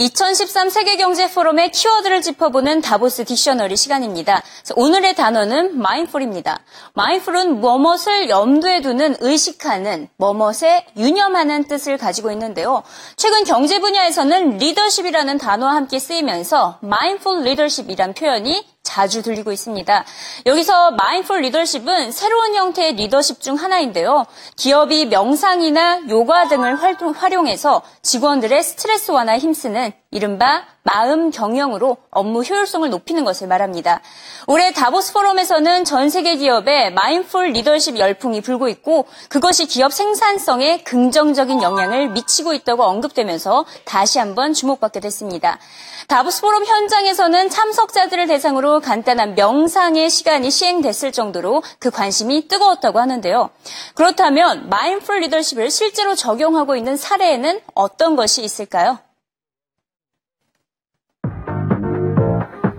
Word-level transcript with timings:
2013 0.00 0.70
세계경제포럼의 0.70 1.72
키워드를 1.72 2.22
짚어보는 2.22 2.82
다보스 2.82 3.24
딕셔너리 3.24 3.76
시간입니다. 3.76 4.44
오늘의 4.76 5.16
단어는 5.16 5.74
mindful입니다. 5.74 6.60
mindful은 6.96 7.60
뭐뭇을 7.60 8.28
염두에 8.28 8.80
두는 8.80 9.16
의식하는, 9.18 10.08
뭐뭇에 10.16 10.86
유념하는 10.96 11.64
뜻을 11.64 11.98
가지고 11.98 12.30
있는데요. 12.30 12.84
최근 13.16 13.42
경제 13.42 13.80
분야에서는 13.80 14.58
리더십이라는 14.58 15.36
단어와 15.36 15.74
함께 15.74 15.98
쓰이면서 15.98 16.78
mindful 16.84 17.40
leadership이란 17.40 18.14
표현이 18.14 18.64
자주 18.88 19.22
들리고 19.22 19.52
있습니다. 19.52 20.04
여기서 20.46 20.92
마인풀 20.92 21.42
리더십은 21.42 22.10
새로운 22.10 22.54
형태의 22.54 22.94
리더십 22.94 23.42
중 23.42 23.56
하나인데요. 23.56 24.24
기업이 24.56 25.06
명상이나 25.06 26.08
요가 26.08 26.48
등을 26.48 26.82
활동, 26.82 27.10
활용해서 27.10 27.82
직원들의 28.02 28.62
스트레스 28.62 29.10
완화에 29.10 29.38
힘쓰는 29.38 29.92
이른바 30.10 30.64
마음 30.84 31.30
경영으로 31.30 31.98
업무 32.10 32.42
효율성을 32.42 32.88
높이는 32.88 33.24
것을 33.24 33.46
말합니다. 33.46 34.00
올해 34.46 34.72
다보스 34.72 35.12
포럼에서는 35.12 35.84
전 35.84 36.08
세계 36.08 36.36
기업의 36.36 36.94
마인풀 36.94 37.48
리더십 37.48 37.98
열풍이 37.98 38.40
불고 38.40 38.68
있고 38.68 39.04
그것이 39.28 39.66
기업 39.66 39.92
생산성에 39.92 40.82
긍정적인 40.82 41.62
영향을 41.62 42.08
미치고 42.08 42.54
있다고 42.54 42.84
언급되면서 42.84 43.66
다시 43.84 44.18
한번 44.18 44.54
주목받게 44.54 45.00
됐습니다. 45.00 45.58
다보스 46.06 46.40
포럼 46.40 46.64
현장에서는 46.64 47.50
참석자들을 47.50 48.28
대상으로 48.28 48.80
간단한 48.80 49.34
명상의 49.34 50.08
시간이 50.08 50.50
시행됐을 50.50 51.12
정도로 51.12 51.62
그 51.78 51.90
관심이 51.90 52.48
뜨거웠다고 52.48 52.98
하는데요. 52.98 53.50
그렇다면 53.94 54.70
마인풀 54.70 55.20
리더십을 55.20 55.70
실제로 55.70 56.14
적용하고 56.14 56.76
있는 56.76 56.96
사례에는 56.96 57.60
어떤 57.74 58.16
것이 58.16 58.42
있을까요? 58.42 58.98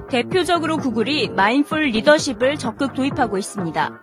대표적으로 0.10 0.78
구글이 0.78 1.30
마인풀 1.30 1.82
리더십을 1.92 2.58
적극 2.58 2.94
도입하고 2.94 3.38
있습니다. 3.38 4.02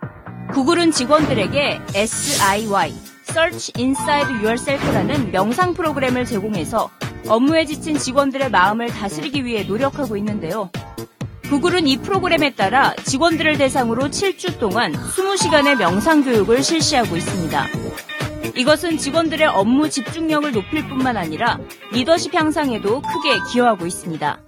구글은 0.53 0.91
직원들에게 0.91 1.81
SIY, 1.93 2.93
Search 3.29 3.73
Inside 3.77 4.35
Yourself라는 4.35 5.31
명상 5.31 5.73
프로그램을 5.73 6.25
제공해서 6.25 6.89
업무에 7.27 7.65
지친 7.65 7.97
직원들의 7.97 8.49
마음을 8.51 8.87
다스리기 8.87 9.43
위해 9.43 9.63
노력하고 9.63 10.15
있는데요. 10.15 10.69
구글은 11.49 11.87
이 11.87 11.97
프로그램에 11.97 12.55
따라 12.55 12.93
직원들을 13.03 13.57
대상으로 13.57 14.03
7주 14.03 14.59
동안 14.59 14.93
20시간의 14.93 15.75
명상 15.77 16.23
교육을 16.23 16.63
실시하고 16.63 17.17
있습니다. 17.17 17.67
이것은 18.55 18.97
직원들의 18.97 19.47
업무 19.47 19.89
집중력을 19.89 20.51
높일 20.51 20.87
뿐만 20.87 21.17
아니라 21.17 21.59
리더십 21.91 22.33
향상에도 22.33 23.01
크게 23.01 23.39
기여하고 23.51 23.85
있습니다. 23.85 24.46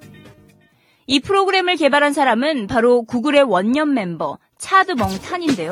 이 1.09 1.19
프로그램을 1.19 1.75
개발한 1.75 2.13
사람은 2.13 2.67
바로 2.67 3.01
구글의 3.01 3.41
원년 3.41 3.95
멤버 3.95 4.37
차드 4.59 4.91
멍탄인데요. 4.91 5.71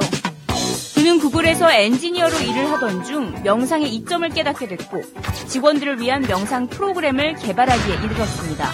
그는 0.96 1.20
구글에서 1.20 1.72
엔지니어로 1.72 2.40
일을 2.40 2.72
하던 2.72 3.04
중 3.04 3.44
명상의 3.44 3.94
이점을 3.94 4.28
깨닫게 4.30 4.68
됐고 4.68 5.00
직원들을 5.48 6.02
위한 6.02 6.24
명상 6.24 6.70
프로그램을 6.70 7.36
개발하기에 7.36 7.96
이르렀습니다. 7.98 8.68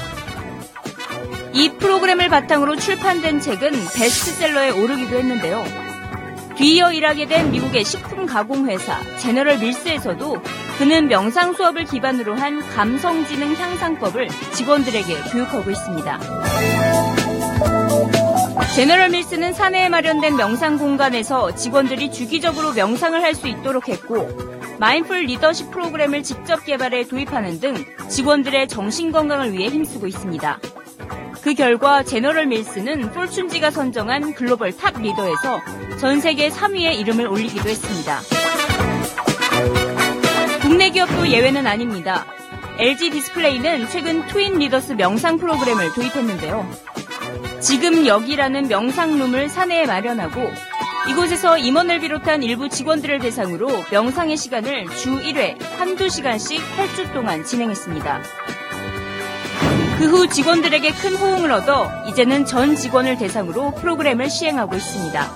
이 1.52 1.70
프로그램을 1.70 2.30
바탕으로 2.30 2.77
출판된 2.77 3.42
책은 3.42 3.72
베스트셀러에 3.72 4.70
오르기도 4.70 5.17
했는데요. 5.17 5.66
뒤이어 6.55 6.94
일하게 6.94 7.27
된 7.27 7.52
미국의 7.52 7.83
식품 7.83 8.25
가공 8.25 8.70
회사 8.70 9.02
제너럴 9.17 9.58
밀스에서도 9.58 10.42
그는 10.78 11.08
명상 11.08 11.54
수업을 11.54 11.86
기반으로 11.86 12.36
한 12.36 12.60
감성지능 12.76 13.56
향상법을 13.56 14.28
직원들에게 14.54 15.14
교육하고 15.32 15.70
있습니다. 15.70 16.20
제너럴 18.76 19.10
밀스는 19.10 19.54
사내에 19.54 19.89
마련된 19.89 20.36
명상 20.36 20.78
공간에서 20.80 21.54
직원들이 21.56 22.12
주기적으로 22.12 22.73
명상을 22.73 23.22
할 23.22 23.36
수 23.36 23.48
있도록 23.48 23.88
했고 23.88 24.30
mindful 24.80 25.26
리더십 25.26 25.72
프로그램을 25.72 26.23
직접 26.23 26.66
개발해 26.66 27.08
도입하는 27.08 27.60
등 27.60 27.76
직원들의 28.10 28.67
정신 28.67 29.12
건강을 29.12 29.54
위해 29.54 29.70
힘쓰고 29.70 30.08
있습니다. 30.08 30.60
그 31.42 31.54
결과 31.54 32.04
제너럴 32.04 32.48
밀스는 32.48 33.12
포춘지가 33.11 33.70
선정한 33.72 34.33
글로벌 34.33 34.76
top 34.76 34.99
리더에서 35.00 35.62
전 36.00 36.20
세계 36.20 36.50
3위의 36.50 37.00
이름을 37.00 37.28
올리기도 37.28 37.70
했습니다. 37.70 38.20
기업도 41.03 41.27
예외는 41.27 41.67
아닙니다. 41.67 42.25
LG 42.77 43.09
디스플레이는 43.09 43.89
최근 43.89 44.25
트윈 44.27 44.59
리더스 44.59 44.93
명상 44.93 45.37
프로그램을 45.37 45.93
도입했는데요. 45.93 46.69
지금 47.59 48.05
여기라는 48.05 48.67
명상룸을 48.67 49.49
사내에 49.49 49.86
마련하고 49.86 50.41
이곳에서 51.09 51.58
임원을 51.58 51.99
비롯한 51.99 52.43
일부 52.43 52.69
직원들을 52.69 53.19
대상으로 53.19 53.69
명상의 53.91 54.37
시간을 54.37 54.87
주 54.95 55.19
1회 55.19 55.61
한두 55.77 56.08
시간씩 56.09 56.61
8주 56.77 57.14
동안 57.14 57.43
진행했습니다. 57.43 58.21
그 59.99 60.05
후 60.05 60.27
직원들에게 60.27 60.91
큰 60.91 61.15
호응을 61.15 61.52
얻어 61.52 61.89
이제는 62.09 62.45
전 62.45 62.75
직원을 62.75 63.17
대상으로 63.17 63.71
프로그램을 63.75 64.30
시행하고 64.30 64.75
있습니다. 64.75 65.31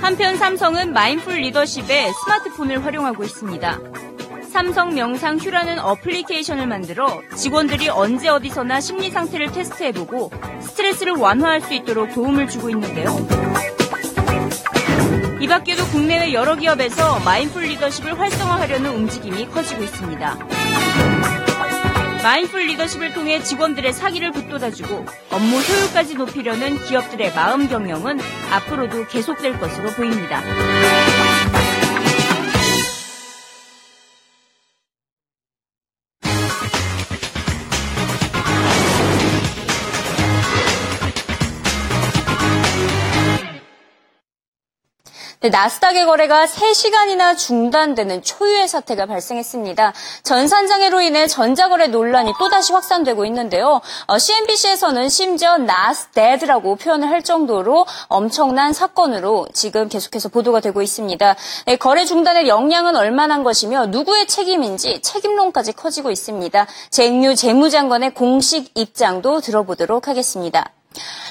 한편 0.00 0.36
삼성은 0.36 0.92
mindful 0.92 1.34
리더십에 1.34 2.10
스마트폰을 2.12 2.84
활용하고 2.84 3.24
있습니다. 3.24 3.80
삼성 4.54 4.94
명상 4.94 5.38
휴라는 5.38 5.80
어플리케이션을 5.80 6.68
만들어 6.68 7.20
직원들이 7.34 7.88
언제 7.88 8.28
어디서나 8.28 8.80
심리 8.80 9.10
상태를 9.10 9.50
테스트해보고 9.50 10.30
스트레스를 10.60 11.14
완화할 11.14 11.60
수 11.60 11.74
있도록 11.74 12.14
도움을 12.14 12.46
주고 12.46 12.70
있는데요. 12.70 13.08
이 15.40 15.48
밖에도 15.48 15.84
국내외 15.86 16.32
여러 16.32 16.54
기업에서 16.54 17.18
mindful 17.24 17.64
리더십을 17.64 18.16
활성화하려는 18.16 18.94
움직임이 18.94 19.44
커지고 19.48 19.82
있습니다. 19.82 20.38
mindful 22.22 22.60
리더십을 22.60 23.12
통해 23.12 23.42
직원들의 23.42 23.92
사기를 23.92 24.30
붙돋아주고 24.30 25.04
업무 25.32 25.56
효율까지 25.56 26.14
높이려는 26.14 26.78
기업들의 26.78 27.34
마음 27.34 27.68
경영은 27.68 28.20
앞으로도 28.52 29.08
계속될 29.08 29.58
것으로 29.58 29.90
보입니다. 29.90 30.40
나스닥의 45.50 46.06
거래가 46.06 46.46
3시간이나 46.46 47.36
중단되는 47.36 48.22
초유의 48.22 48.66
사태가 48.68 49.06
발생했습니다. 49.06 49.92
전산장애로 50.22 51.00
인해 51.02 51.26
전자거래 51.26 51.88
논란이 51.88 52.32
또다시 52.38 52.72
확산되고 52.72 53.24
있는데요. 53.26 53.80
어, 54.06 54.18
CNBC에서는 54.18 55.08
심지어 55.08 55.58
나스데드라고 55.58 56.76
표현을 56.76 57.10
할 57.10 57.22
정도로 57.22 57.84
엄청난 58.08 58.72
사건으로 58.72 59.48
지금 59.52 59.88
계속해서 59.88 60.28
보도가 60.28 60.60
되고 60.60 60.80
있습니다. 60.80 61.36
네, 61.66 61.76
거래 61.76 62.04
중단의 62.04 62.48
영향은 62.48 62.96
얼마나 62.96 63.34
것이며 63.42 63.86
누구의 63.86 64.26
책임인지 64.26 65.00
책임론까지 65.02 65.72
커지고 65.72 66.10
있습니다. 66.10 66.66
잭뉴 66.90 67.34
재무장관의 67.34 68.14
공식 68.14 68.70
입장도 68.76 69.40
들어보도록 69.40 70.08
하겠습니다. 70.08 70.73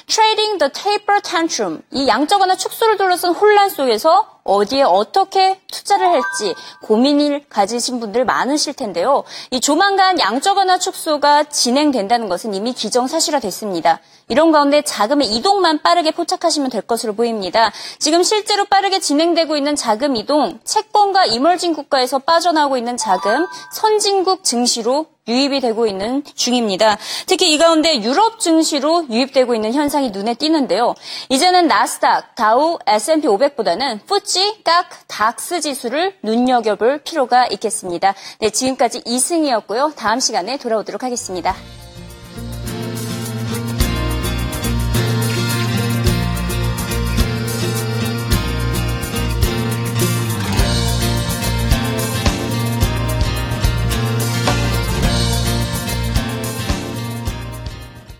Trading 0.08 0.58
the 0.60 0.70
taper 0.72 1.22
tantrum. 1.22 1.82
이 1.92 2.08
양적 2.08 2.40
완화 2.42 2.56
축소를 2.56 2.98
둘러싼 2.98 3.34
혼란 3.34 3.70
속에서 3.70 4.33
어디에 4.44 4.84
어떻게 4.84 5.60
투자를 5.72 6.08
할지 6.08 6.56
고민을 6.84 7.46
가지신 7.50 8.00
분들 8.00 8.26
많으실 8.26 8.74
텐데요. 8.74 9.24
이 9.52 9.62
조만간 9.62 10.20
양적 10.20 10.58
완화 10.58 10.78
축소가 10.78 11.46
진행된다는 11.46 12.30
것은 12.30 12.54
이미 12.54 12.74
기정사실화 12.74 13.40
됐습니다. 13.40 14.00
이런 14.30 14.52
가운데 14.52 14.82
자금의 14.82 15.28
이동만 15.36 15.82
빠르게 15.82 16.12
포착하시면 16.12 16.70
될 16.70 16.82
것으로 16.82 17.14
보입니다. 17.14 17.72
지금 18.00 18.24
실제로 18.24 18.66
빠르게 18.66 19.00
진행되고 19.00 19.58
있는 19.58 19.76
자금 19.76 20.16
이동, 20.16 20.60
채권과 20.64 21.26
이멀진 21.26 21.74
국가에서 21.74 22.20
빠져나오고 22.20 22.78
있는 22.78 22.98
자금, 22.98 23.48
선진국 23.74 24.44
증시로 24.44 25.08
유입이 25.28 25.62
되고 25.62 25.88
있는 25.88 26.22
중입니다. 26.36 26.98
특히 27.28 27.54
이 27.54 27.58
가운데 27.58 28.02
유럽 28.02 28.42
증시로 28.42 29.06
유입되고 29.10 29.56
있는 29.56 29.74
현상이 29.74 30.10
눈에 30.10 30.34
띄는데요. 30.34 30.96
이제는 31.30 31.68
나스닥, 31.68 32.36
다우, 32.36 32.78
S&P 32.86 33.28
500보다는 33.28 34.06
푸 34.06 34.20
찌, 34.34 34.64
깍, 34.64 34.90
닥스 35.08 35.62
지수를 35.62 36.16
눈여겨볼 36.24 37.04
필요가 37.04 37.46
있겠습니다. 37.46 38.16
네, 38.40 38.50
지금까지 38.50 39.04
이승이었고요. 39.06 39.94
다음 39.96 40.20
시간에 40.20 40.58
돌아오도록 40.58 41.04
하겠습니다. 41.04 41.54